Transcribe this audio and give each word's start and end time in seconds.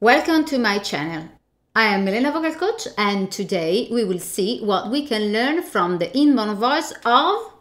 Welcome 0.00 0.44
to 0.46 0.58
my 0.58 0.76
channel. 0.76 1.26
I 1.74 1.84
am 1.84 2.04
Milena 2.04 2.30
Vocal 2.30 2.52
Coach 2.52 2.86
and 2.98 3.32
today 3.32 3.88
we 3.90 4.04
will 4.04 4.18
see 4.18 4.60
what 4.60 4.90
we 4.90 5.06
can 5.06 5.32
learn 5.32 5.62
from 5.62 5.96
the 5.96 6.14
inborn 6.14 6.54
voice 6.56 6.92
of 7.06 7.54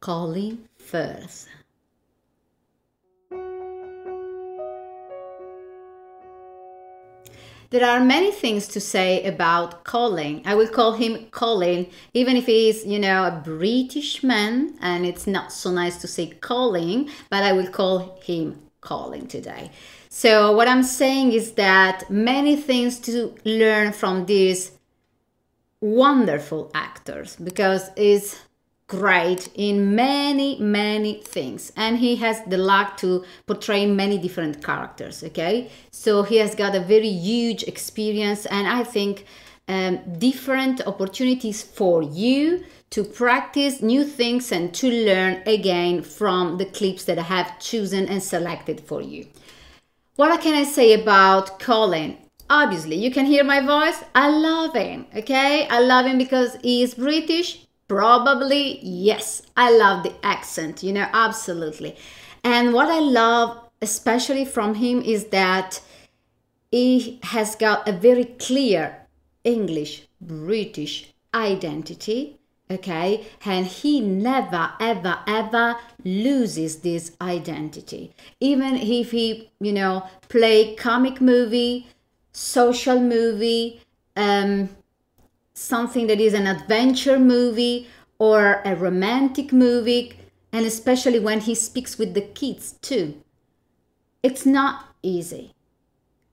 Colin 0.00 0.68
Firth. 0.76 1.48
There 7.70 7.82
are 7.82 8.04
many 8.04 8.30
things 8.30 8.68
to 8.68 8.78
say 8.78 9.24
about 9.24 9.84
Colin. 9.84 10.42
I 10.44 10.56
will 10.56 10.68
call 10.68 10.92
him 10.92 11.28
Colin, 11.30 11.86
even 12.12 12.36
if 12.36 12.44
he 12.44 12.68
is, 12.68 12.84
you 12.84 12.98
know, 12.98 13.24
a 13.24 13.40
British 13.42 14.22
man 14.22 14.76
and 14.82 15.06
it's 15.06 15.26
not 15.26 15.54
so 15.54 15.70
nice 15.70 15.96
to 16.02 16.06
say 16.06 16.26
Colin, 16.42 17.08
but 17.30 17.42
I 17.42 17.54
will 17.54 17.68
call 17.68 18.20
him 18.22 18.65
Colin 18.86 19.26
today. 19.26 19.70
So, 20.08 20.52
what 20.56 20.68
I'm 20.68 20.82
saying 20.82 21.32
is 21.32 21.52
that 21.52 22.08
many 22.08 22.56
things 22.56 22.98
to 23.00 23.34
learn 23.44 23.92
from 23.92 24.26
these 24.26 24.72
wonderful 25.80 26.70
actors 26.74 27.36
because 27.36 27.90
it's 27.96 28.40
great 28.88 29.48
in 29.56 29.96
many 29.96 30.58
many 30.60 31.20
things 31.20 31.72
and 31.76 31.98
he 31.98 32.14
has 32.16 32.40
the 32.46 32.56
luck 32.56 32.96
to 32.96 33.24
portray 33.46 33.84
many 33.84 34.16
different 34.16 34.64
characters 34.64 35.24
okay 35.24 35.68
so 35.90 36.22
he 36.22 36.36
has 36.36 36.54
got 36.54 36.72
a 36.74 36.80
very 36.80 37.08
huge 37.08 37.64
experience 37.64 38.46
and 38.46 38.68
i 38.68 38.84
think 38.84 39.26
um, 39.68 40.18
different 40.18 40.80
opportunities 40.86 41.62
for 41.62 42.02
you 42.02 42.64
to 42.90 43.02
practice 43.02 43.82
new 43.82 44.04
things 44.04 44.52
and 44.52 44.72
to 44.74 44.88
learn 44.88 45.42
again 45.46 46.02
from 46.02 46.56
the 46.58 46.66
clips 46.66 47.04
that 47.04 47.18
i 47.18 47.22
have 47.22 47.58
chosen 47.58 48.06
and 48.06 48.22
selected 48.22 48.80
for 48.80 49.02
you. 49.02 49.26
What 50.14 50.40
can 50.40 50.54
i 50.54 50.64
say 50.64 50.92
about 50.92 51.58
colin? 51.58 52.16
Obviously 52.48 52.96
you 52.96 53.10
can 53.10 53.26
hear 53.26 53.42
my 53.42 53.60
voice. 53.60 54.04
I 54.14 54.28
love 54.30 54.74
him 54.74 55.06
okay? 55.16 55.66
I 55.68 55.80
love 55.80 56.06
him 56.06 56.18
because 56.18 56.56
he 56.62 56.82
is 56.82 56.94
british? 56.94 57.66
Probably, 57.88 58.80
yes. 58.82 59.42
I 59.56 59.70
love 59.76 60.02
the 60.02 60.14
accent, 60.24 60.82
you 60.82 60.92
know, 60.92 61.08
absolutely. 61.12 61.96
And 62.42 62.74
what 62.74 62.88
I 62.88 62.98
love, 62.98 63.58
especially 63.80 64.44
from 64.44 64.74
him, 64.74 65.02
is 65.02 65.26
that 65.26 65.80
he 66.72 67.20
has 67.22 67.54
got 67.54 67.88
a 67.88 67.92
very 67.92 68.24
clear 68.24 69.05
English, 69.46 70.08
British 70.20 71.14
identity, 71.32 72.38
okay? 72.70 73.26
And 73.44 73.64
he 73.66 74.00
never, 74.00 74.72
ever, 74.80 75.20
ever 75.26 75.76
loses 76.04 76.80
this 76.80 77.12
identity. 77.20 78.12
Even 78.40 78.76
if 78.76 79.12
he, 79.12 79.50
you 79.60 79.72
know, 79.72 80.08
play 80.28 80.74
comic 80.74 81.20
movie, 81.20 81.86
social 82.32 83.00
movie, 83.00 83.80
um, 84.16 84.68
something 85.54 86.06
that 86.08 86.20
is 86.20 86.34
an 86.34 86.46
adventure 86.46 87.18
movie 87.18 87.88
or 88.18 88.60
a 88.64 88.74
romantic 88.74 89.52
movie, 89.52 90.18
and 90.52 90.66
especially 90.66 91.18
when 91.18 91.40
he 91.40 91.54
speaks 91.54 91.98
with 91.98 92.14
the 92.14 92.20
kids 92.20 92.74
too. 92.82 93.22
It's 94.22 94.44
not 94.44 94.94
easy. 95.02 95.55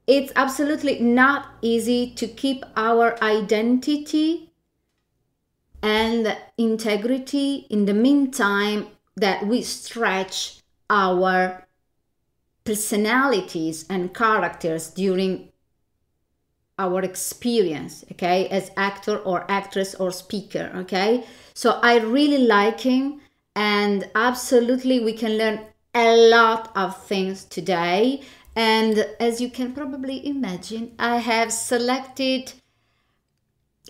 It's 0.06 0.34
absolutely 0.36 1.00
not 1.00 1.48
easy 1.62 2.12
to 2.16 2.28
keep 2.28 2.66
our 2.76 3.22
identity 3.24 4.52
and 5.82 6.38
integrity 6.58 7.68
in 7.70 7.86
the 7.86 7.94
meantime 7.94 8.88
that 9.16 9.46
we 9.46 9.62
stretch 9.62 10.60
our 10.90 11.68
personalities 12.64 13.86
and 13.90 14.14
characters 14.14 14.90
during 14.90 15.50
our 16.80 17.02
experience 17.02 18.04
okay 18.12 18.48
as 18.48 18.72
actor 18.78 19.18
or 19.20 19.46
actress 19.50 19.94
or 19.96 20.12
speaker 20.12 20.72
okay? 20.76 21.24
So 21.54 21.80
i 21.84 22.00
really 22.00 22.40
like 22.48 22.80
him 22.80 23.22
and 23.56 24.10
absolutely 24.16 25.00
we 25.00 25.14
can 25.14 25.38
learn 25.38 25.60
a 25.94 26.30
lot 26.30 26.72
of 26.76 26.98
things 27.06 27.46
today 27.46 28.22
and 28.56 29.08
as 29.20 29.42
you 29.42 29.50
can 29.50 29.74
probably 29.74 30.26
imagine 30.26 30.94
i 31.00 31.18
have 31.18 31.52
selected 31.52 32.54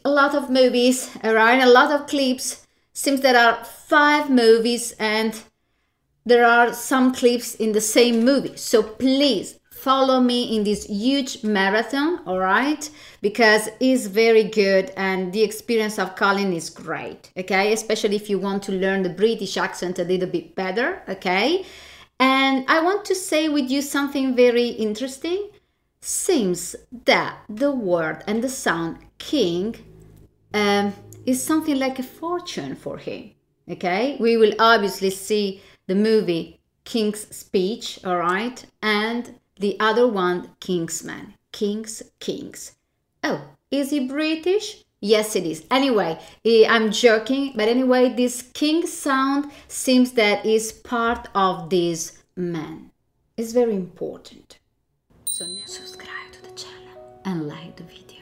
a 0.06 0.10
lot 0.10 0.36
of 0.36 0.50
movies 0.50 1.16
around 1.24 1.62
a 1.62 1.70
lot 1.70 1.92
of 1.92 2.08
clips 2.08 2.66
seems 2.94 3.22
there 3.22 3.38
are 3.38 3.64
five 3.64 4.30
movies 4.30 4.94
and 5.00 5.44
there 6.26 6.46
are 6.46 6.74
some 6.74 7.14
clips 7.14 7.56
in 7.56 7.72
the 7.74 7.82
same 7.82 8.24
movie 8.24 8.56
so 8.56 8.82
please 8.82 9.60
follow 9.84 10.22
me 10.22 10.56
in 10.56 10.64
this 10.64 10.86
huge 10.86 11.44
marathon, 11.44 12.22
all 12.26 12.40
right? 12.40 12.90
Because 13.22 13.68
it's 13.82 14.06
very 14.06 14.46
good 14.46 14.94
and 14.96 15.34
the 15.34 15.44
experience 15.44 16.00
of 16.00 16.16
Colin 16.16 16.54
is 16.54 16.70
great, 16.70 17.32
okay? 17.36 17.74
Especially 17.74 18.16
if 18.16 18.30
you 18.30 18.40
want 18.40 18.64
to 18.64 18.72
learn 18.72 19.04
the 19.04 19.10
British 19.10 19.58
accent 19.58 20.00
a 20.00 20.06
little 20.06 20.30
bit 20.30 20.56
better, 20.56 21.02
okay? 21.10 21.66
And 22.24 22.64
I 22.70 22.80
want 22.80 23.04
to 23.08 23.16
say 23.16 23.50
with 23.50 23.70
you 23.70 23.82
something 23.82 24.34
very 24.34 24.70
interesting. 24.70 25.50
Seems 26.00 26.74
that 27.04 27.40
the 27.50 27.72
word 27.72 28.24
and 28.26 28.42
the 28.42 28.48
sound 28.48 29.00
king 29.18 29.76
um, 30.54 30.94
is 31.26 31.44
something 31.44 31.78
like 31.78 32.00
a 32.00 32.04
fortune 32.04 32.76
for 32.76 32.98
him, 32.98 33.32
okay? 33.70 34.16
We 34.22 34.38
will 34.38 34.54
obviously 34.58 35.10
see 35.10 35.62
the 35.88 35.96
movie 35.96 36.62
King's 36.86 37.28
Speech, 37.36 38.00
all 38.06 38.20
right? 38.20 38.66
And 38.82 39.38
the 39.60 39.78
other 39.82 40.08
one, 40.08 40.52
Kingsman. 40.62 41.34
Kings, 41.52 42.04
Kings. 42.22 42.78
Oh, 43.22 43.42
is 43.70 43.90
he 43.90 44.08
British? 44.08 44.86
Yes, 45.04 45.36
it 45.36 45.46
is. 45.46 45.66
Anyway, 45.70 46.18
eh, 46.46 46.66
I'm 46.66 46.90
joking, 46.90 47.52
but 47.58 47.68
anyway, 47.68 48.08
this 48.08 48.42
king 48.54 48.88
sound 48.88 49.52
seems 49.68 50.14
that 50.14 50.46
is 50.46 50.72
part 50.72 51.28
of 51.36 51.70
this 51.70 52.24
man. 52.38 52.90
It's 53.36 53.52
very 53.52 53.76
important. 53.76 54.60
So 55.26 55.46
now 55.46 55.66
subscribe 55.66 56.32
to 56.32 56.44
the 56.44 56.52
channel 56.52 57.20
and 57.26 57.50
like 57.50 57.76
the 57.76 57.84
video. 57.84 58.13